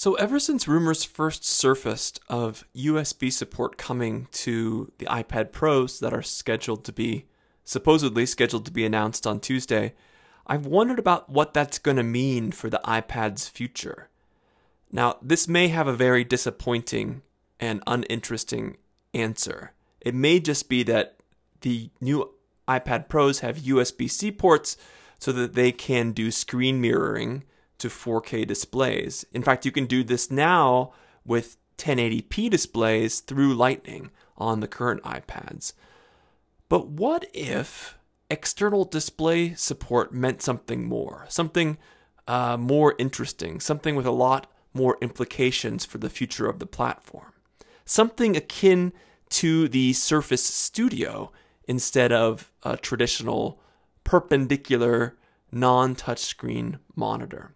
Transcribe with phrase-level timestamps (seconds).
[0.00, 6.14] So, ever since rumors first surfaced of USB support coming to the iPad Pros that
[6.14, 7.26] are scheduled to be,
[7.66, 9.92] supposedly scheduled to be announced on Tuesday,
[10.46, 14.08] I've wondered about what that's going to mean for the iPad's future.
[14.90, 17.20] Now, this may have a very disappointing
[17.60, 18.78] and uninteresting
[19.12, 19.74] answer.
[20.00, 21.16] It may just be that
[21.60, 22.30] the new
[22.66, 24.78] iPad Pros have USB C ports
[25.18, 27.42] so that they can do screen mirroring
[27.80, 29.24] to 4K displays.
[29.32, 30.92] In fact, you can do this now
[31.24, 35.72] with 1080p displays through Lightning on the current iPads.
[36.68, 37.98] But what if
[38.30, 41.78] external display support meant something more, something
[42.28, 47.32] uh, more interesting, something with a lot more implications for the future of the platform?
[47.84, 48.92] Something akin
[49.30, 51.32] to the Surface Studio
[51.66, 53.60] instead of a traditional
[54.04, 55.16] perpendicular
[55.52, 57.54] non touchscreen monitor.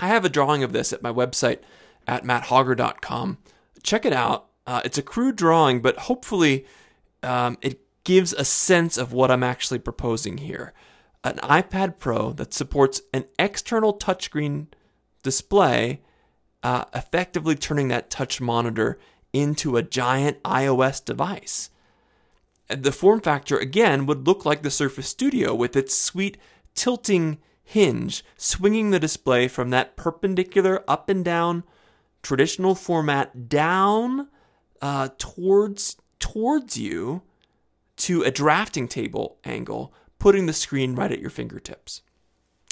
[0.00, 1.60] I have a drawing of this at my website
[2.06, 3.38] at matthauger.com.
[3.82, 4.46] Check it out.
[4.66, 6.66] Uh, it's a crude drawing, but hopefully
[7.22, 10.72] um, it gives a sense of what I'm actually proposing here.
[11.22, 14.66] An iPad Pro that supports an external touchscreen
[15.22, 16.02] display,
[16.62, 18.98] uh, effectively turning that touch monitor
[19.32, 21.70] into a giant iOS device.
[22.68, 26.38] The form factor, again, would look like the Surface Studio with its sweet
[26.74, 31.64] tilting hinge, swinging the display from that perpendicular up and down
[32.22, 34.28] traditional format down
[34.80, 37.22] uh, towards towards you
[37.96, 42.02] to a drafting table angle, putting the screen right at your fingertips.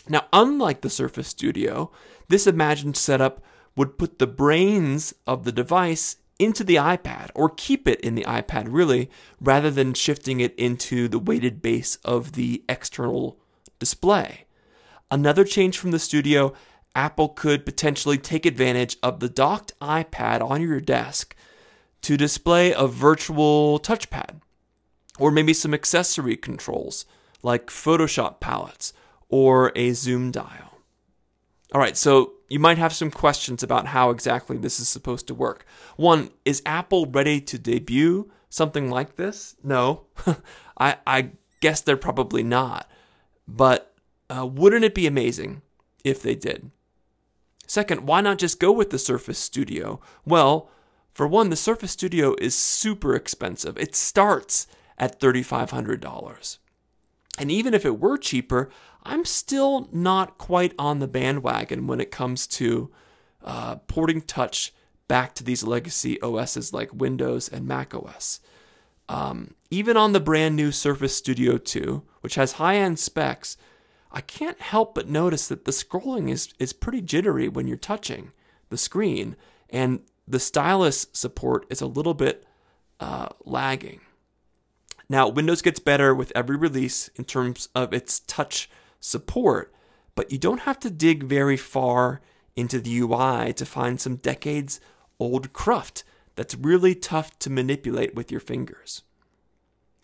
[0.08, 1.92] Now, unlike the Surface Studio,
[2.28, 3.42] this imagined setup
[3.76, 8.24] would put the brains of the device into the iPad or keep it in the
[8.24, 9.08] iPad really
[9.40, 13.38] rather than shifting it into the weighted base of the external
[13.78, 14.46] display.
[15.12, 16.54] Another change from the studio
[16.94, 21.36] Apple could potentially take advantage of the docked iPad on your desk
[22.00, 24.40] to display a virtual touchpad,
[25.18, 27.04] or maybe some accessory controls
[27.42, 28.94] like Photoshop palettes
[29.28, 30.78] or a zoom dial.
[31.74, 35.34] All right, so you might have some questions about how exactly this is supposed to
[35.34, 35.66] work.
[35.96, 39.56] One, is Apple ready to debut something like this?
[39.62, 40.06] No,
[40.78, 42.90] I, I guess they're probably not.
[43.46, 43.91] But
[44.32, 45.62] uh, wouldn't it be amazing
[46.04, 46.70] if they did?
[47.66, 50.00] Second, why not just go with the Surface Studio?
[50.24, 50.70] Well,
[51.12, 53.76] for one, the Surface Studio is super expensive.
[53.76, 54.66] It starts
[54.98, 56.58] at $3,500.
[57.38, 58.70] And even if it were cheaper,
[59.04, 62.90] I'm still not quite on the bandwagon when it comes to
[63.44, 64.72] uh, porting touch
[65.08, 68.40] back to these legacy OSs like Windows and Mac OS.
[69.08, 73.56] Um, even on the brand new Surface Studio 2, which has high end specs,
[74.12, 78.32] I can't help but notice that the scrolling is, is pretty jittery when you're touching
[78.68, 79.36] the screen,
[79.70, 82.44] and the stylus support is a little bit
[83.00, 84.00] uh, lagging.
[85.08, 88.70] Now, Windows gets better with every release in terms of its touch
[89.00, 89.74] support,
[90.14, 92.20] but you don't have to dig very far
[92.54, 94.80] into the UI to find some decades
[95.18, 99.02] old cruft that's really tough to manipulate with your fingers.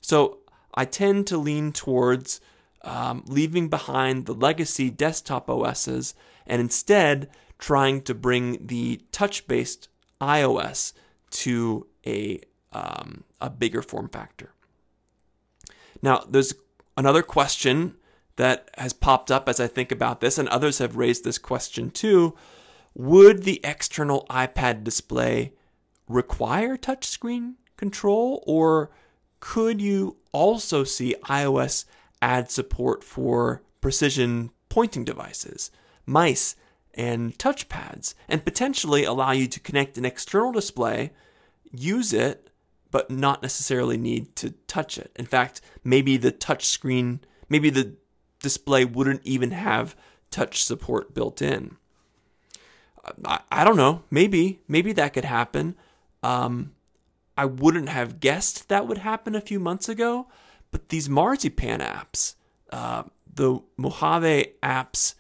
[0.01, 0.39] So
[0.75, 2.41] I tend to lean towards
[2.83, 6.15] um, leaving behind the legacy desktop OSs
[6.47, 7.28] and instead
[7.59, 9.89] trying to bring the touch based
[10.21, 10.93] iOS
[11.31, 12.41] to a,
[12.72, 14.53] um, a bigger form factor.
[16.00, 16.55] Now, there's
[16.97, 17.97] another question
[18.37, 21.91] that has popped up as I think about this, and others have raised this question
[21.91, 22.37] too.
[22.94, 25.53] Would the external iPad display
[26.09, 28.91] require touchscreen control, or
[29.41, 31.84] could you also see iOS
[32.21, 35.71] add support for precision pointing devices,
[36.06, 36.56] mice,
[36.95, 41.12] and touchpads, and potentially allow you to connect an external display,
[41.71, 42.51] use it,
[42.91, 45.12] but not necessarily need to touch it.
[45.17, 47.95] In fact, maybe the touch screen, maybe the
[48.41, 49.95] display wouldn't even have
[50.31, 51.77] touch support built in.
[53.25, 54.03] I, I don't know.
[54.11, 55.76] Maybe, maybe that could happen.
[56.23, 56.73] Um,
[57.37, 60.26] I wouldn't have guessed that would happen a few months ago,
[60.70, 62.35] but these Marzipan apps,
[62.70, 65.15] uh, the Mojave apps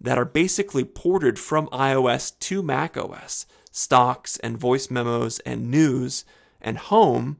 [0.00, 6.24] that are basically ported from iOS to macOS, stocks and voice memos and news
[6.60, 7.38] and home,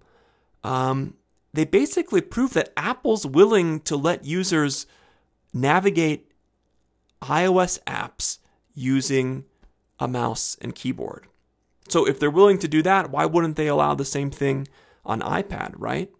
[0.63, 1.15] um,
[1.53, 4.87] they basically prove that Apple's willing to let users
[5.53, 6.33] navigate
[7.23, 8.39] iOS apps
[8.75, 9.45] using
[10.01, 11.29] a mouse and keyboard.
[11.89, 14.67] So if they're willing to do that, why wouldn't they allow the same thing
[15.05, 16.11] on iPad, right?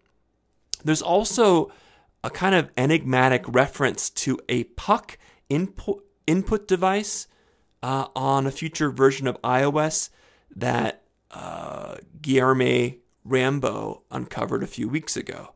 [0.85, 1.71] There's also
[2.23, 5.17] a kind of enigmatic reference to a puck
[5.49, 7.27] input input device
[7.83, 10.09] uh, on a future version of iOS
[10.55, 11.97] that uh,
[13.23, 15.53] Rambo uncovered a few weeks ago.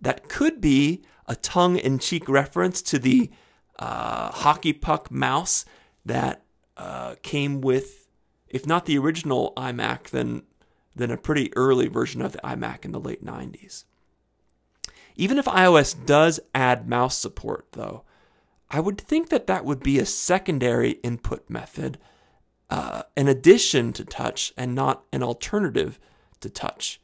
[0.00, 3.30] That could be a tongue in cheek reference to the
[3.78, 5.64] uh, hockey puck mouse
[6.04, 6.44] that
[6.76, 8.08] uh, came with,
[8.48, 10.42] if not the original iMac, then,
[10.94, 13.84] then a pretty early version of the iMac in the late 90s.
[15.16, 18.04] Even if iOS does add mouse support, though,
[18.70, 21.98] I would think that that would be a secondary input method,
[22.70, 26.00] uh, in addition to touch, and not an alternative
[26.40, 27.00] to touch.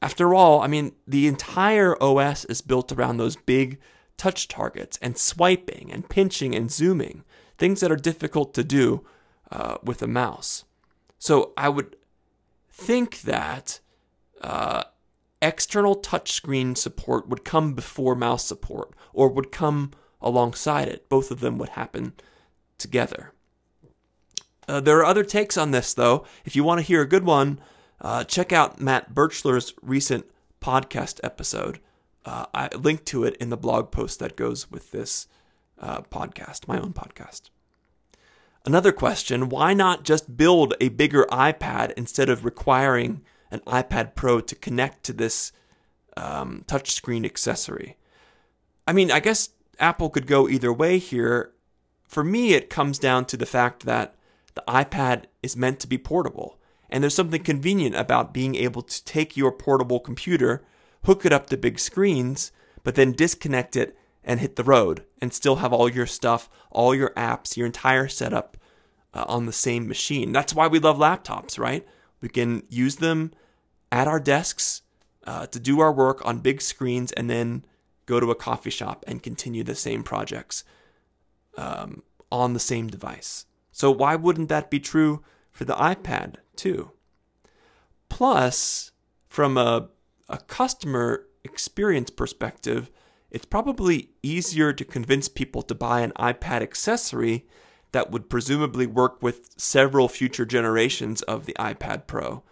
[0.00, 3.78] After all, I mean, the entire OS is built around those big
[4.16, 7.24] touch targets and swiping and pinching and zooming,
[7.58, 9.04] things that are difficult to do
[9.50, 10.64] uh, with a mouse.
[11.18, 11.96] So I would
[12.70, 13.80] think that
[14.40, 14.84] uh,
[15.42, 19.90] external touchscreen support would come before mouse support or would come
[20.22, 21.08] alongside it.
[21.08, 22.14] Both of them would happen
[22.78, 23.32] together.
[24.68, 26.24] Uh, there are other takes on this, though.
[26.44, 27.60] If you want to hear a good one,
[28.00, 30.26] uh, check out Matt Birchler's recent
[30.60, 31.80] podcast episode.
[32.24, 35.26] Uh, I linked to it in the blog post that goes with this
[35.80, 37.50] uh, podcast, my own podcast.
[38.64, 44.40] Another question why not just build a bigger iPad instead of requiring an iPad Pro
[44.40, 45.52] to connect to this
[46.16, 47.96] um, touchscreen accessory?
[48.86, 51.52] I mean, I guess Apple could go either way here.
[52.08, 54.16] For me, it comes down to the fact that
[54.54, 56.58] the iPad is meant to be portable.
[56.90, 60.62] And there's something convenient about being able to take your portable computer,
[61.04, 62.52] hook it up to big screens,
[62.82, 66.94] but then disconnect it and hit the road and still have all your stuff, all
[66.94, 68.56] your apps, your entire setup
[69.14, 70.32] uh, on the same machine.
[70.32, 71.86] That's why we love laptops, right?
[72.20, 73.32] We can use them
[73.92, 74.82] at our desks
[75.24, 77.64] uh, to do our work on big screens and then
[78.06, 80.64] go to a coffee shop and continue the same projects
[81.56, 82.02] um,
[82.32, 83.46] on the same device.
[83.70, 86.90] So, why wouldn't that be true for the iPad too?
[88.08, 88.90] Plus,
[89.28, 89.88] from a,
[90.28, 92.90] a customer experience perspective,
[93.30, 97.46] it's probably easier to convince people to buy an iPad accessory
[97.92, 102.42] that would presumably work with several future generations of the iPad Pro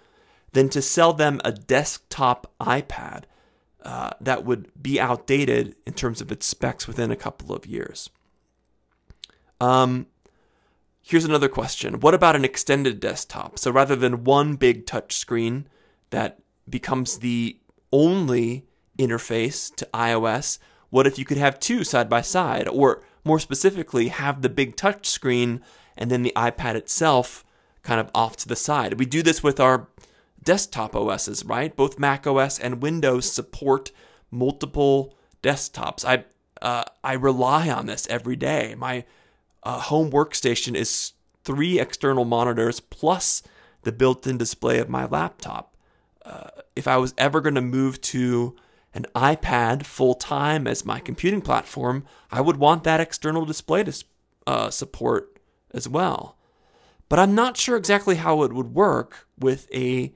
[0.52, 3.24] than to sell them a desktop iPad
[3.82, 8.10] uh, that would be outdated in terms of its specs within a couple of years.
[9.60, 10.06] Um,
[11.02, 13.58] here's another question What about an extended desktop?
[13.58, 15.66] So rather than one big touch screen
[16.10, 17.58] that becomes the
[17.92, 18.66] only
[18.98, 20.58] interface to iOS,
[20.90, 22.68] what if you could have two side by side?
[22.68, 25.62] Or more specifically, have the big touch screen
[25.96, 27.44] and then the iPad itself
[27.82, 28.98] kind of off to the side?
[28.98, 29.88] We do this with our
[30.42, 31.74] desktop OSs, right?
[31.74, 33.90] Both Mac OS and Windows support
[34.30, 36.04] multiple desktops.
[36.04, 36.24] I
[36.62, 38.74] uh, I rely on this every day.
[38.76, 39.04] My
[39.62, 43.42] uh, home workstation is three external monitors plus
[43.82, 45.74] the built-in display of my laptop.
[46.24, 48.54] Uh, if I was ever going to move to
[48.92, 54.04] an iPad full time as my computing platform, I would want that external display to
[54.46, 55.38] uh, support
[55.72, 56.36] as well.
[57.08, 60.14] But I'm not sure exactly how it would work with a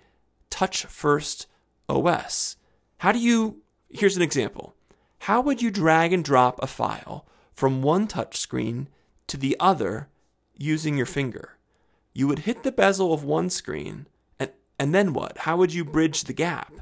[0.55, 1.49] touch first
[1.89, 2.55] OS.
[2.99, 4.77] How do you, here's an example.
[5.19, 8.87] How would you drag and drop a file from one touchscreen
[9.27, 10.09] to the other
[10.57, 11.59] using your finger?
[12.13, 14.07] You would hit the bezel of one screen,
[14.39, 15.39] and, and then what?
[15.39, 16.73] How would you bridge the gap?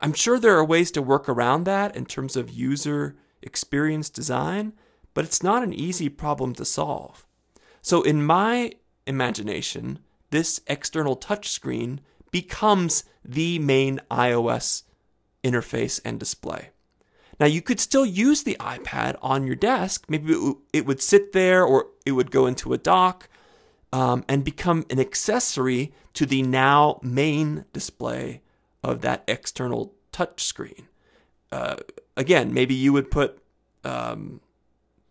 [0.00, 4.72] I'm sure there are ways to work around that in terms of user experience design,
[5.14, 7.26] but it's not an easy problem to solve.
[7.82, 8.74] So, in my
[9.04, 9.98] imagination,
[10.30, 11.98] this external touchscreen
[12.34, 14.82] becomes the main iOS
[15.44, 16.70] interface and display.
[17.38, 20.06] Now, you could still use the iPad on your desk.
[20.08, 20.34] Maybe
[20.72, 23.28] it would sit there or it would go into a dock
[23.92, 28.42] um, and become an accessory to the now main display
[28.82, 30.88] of that external touch screen.
[31.52, 31.76] Uh,
[32.16, 33.38] again, maybe you would put
[33.84, 34.40] um,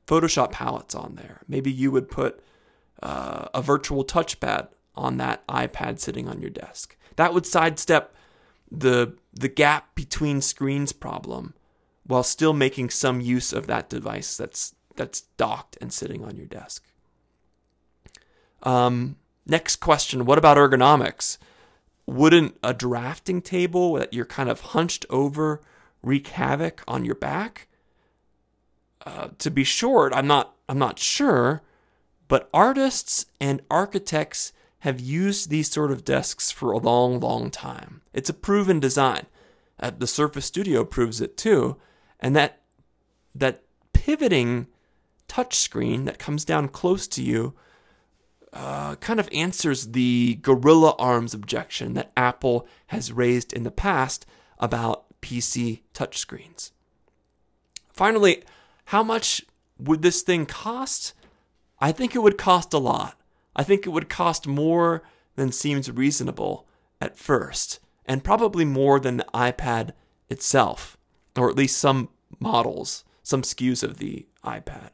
[0.08, 1.40] Photoshop palettes on there.
[1.48, 2.44] Maybe you would put
[3.02, 6.98] uh, a virtual touchpad on that iPad sitting on your desk.
[7.16, 8.14] That would sidestep
[8.72, 11.54] the the gap between screens problem
[12.06, 16.46] while still making some use of that device that's that's docked and sitting on your
[16.46, 16.84] desk.
[18.64, 21.38] Um, next question: What about ergonomics?
[22.06, 25.62] Wouldn't a drafting table that you're kind of hunched over
[26.02, 27.68] wreak havoc on your back?
[29.06, 31.62] Uh, to be short, I'm not I'm not sure,
[32.28, 34.54] but artists and architects
[34.84, 38.02] have used these sort of desks for a long, long time.
[38.12, 39.28] It's a proven design.
[39.80, 41.78] Uh, the Surface Studio proves it too,
[42.20, 42.64] and that
[43.34, 43.64] that
[43.94, 44.68] pivoting
[45.30, 47.54] touchscreen that comes down close to you
[48.52, 54.26] uh, kind of answers the gorilla arms objection that Apple has raised in the past
[54.60, 56.72] about PC touchscreens.
[57.94, 58.44] Finally,
[58.86, 59.46] how much
[59.80, 61.14] would this thing cost?
[61.80, 63.18] I think it would cost a lot.
[63.56, 65.04] I think it would cost more
[65.36, 66.68] than seems reasonable
[67.00, 69.92] at first, and probably more than the iPad
[70.30, 70.98] itself,
[71.38, 74.92] or at least some models, some SKUs of the iPad.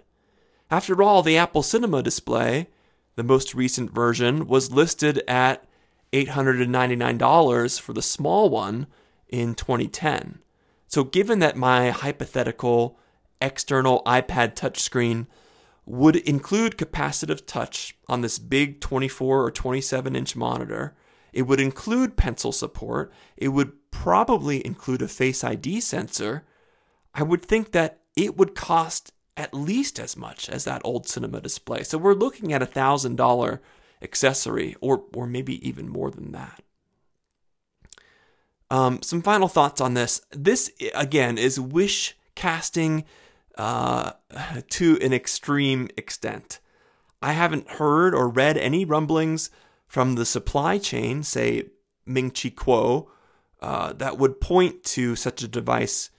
[0.72, 2.68] After all, the Apple Cinema display,
[3.16, 5.66] the most recent version, was listed at
[6.14, 8.88] $899 for the small one
[9.28, 10.40] in 2010.
[10.88, 12.98] So, given that my hypothetical
[13.42, 15.28] external iPad touchscreen
[15.90, 20.96] would include capacitive touch on this big 24 or 27 inch monitor,
[21.34, 26.46] it would include pencil support, it would probably include a Face ID sensor,
[27.16, 31.42] I would think that it would cost at least as much as that old cinema
[31.42, 31.82] display.
[31.82, 33.60] So we're looking at a thousand dollar
[34.00, 36.62] accessory, or or maybe even more than that.
[38.70, 40.22] Um, some final thoughts on this.
[40.30, 43.06] This again is wish casting
[43.60, 44.14] uh,
[44.70, 46.60] to an extreme extent.
[47.22, 49.52] I haven't heard or read any rumblings
[49.86, 51.66] from the supply chain, say
[52.06, 53.08] Ming Chi Kuo,
[53.62, 56.10] uh, that would point to such a device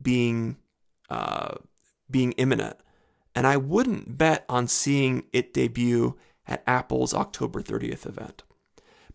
[0.00, 0.56] being
[1.08, 1.54] uh,
[2.10, 2.76] being imminent.
[3.34, 8.42] And I wouldn't bet on seeing it debut at Apple's October 30th event.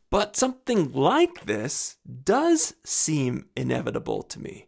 [0.10, 4.68] But something like this does seem inevitable to me,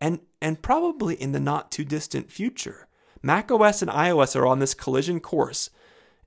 [0.00, 2.88] and, and probably in the not too distant future.
[3.22, 5.70] macOS and iOS are on this collision course,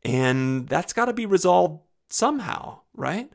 [0.04, 3.32] and that's got to be resolved somehow, right?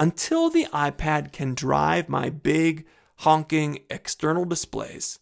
[0.00, 2.86] Until the iPad can drive my big,
[3.18, 5.20] honking external displays,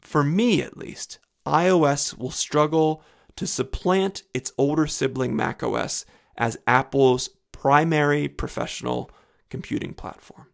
[0.00, 3.02] for me at least, iOS will struggle
[3.36, 6.04] to supplant its older sibling macOS
[6.36, 9.10] as Apple's primary professional
[9.48, 10.48] computing platform.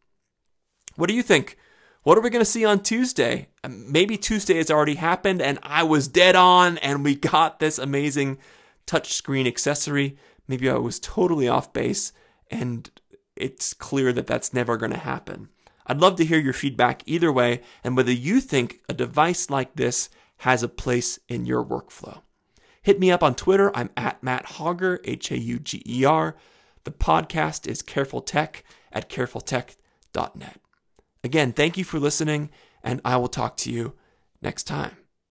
[0.97, 1.57] What do you think?
[2.03, 3.49] What are we going to see on Tuesday?
[3.63, 7.79] Um, maybe Tuesday has already happened and I was dead on and we got this
[7.79, 8.39] amazing
[8.87, 10.17] touchscreen accessory.
[10.49, 12.13] Maybe I was totally off base
[12.51, 12.91] and
[13.37, 15.51] it's clear that that's never going to happen.
[15.87, 19.77] I'd love to hear your feedback either way and whether you think a device like
[19.77, 22.23] this has a place in your workflow.
[22.81, 23.77] Hit me up on Twitter.
[23.77, 26.35] I'm at Matt Hauger, H A U G E R.
[26.85, 30.61] The podcast is Careful Tech at carefultech.net.
[31.23, 32.51] Again, thank you for listening,
[32.83, 33.95] and I will talk to you
[34.41, 34.97] next time.